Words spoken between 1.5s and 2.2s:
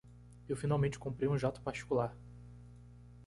particular.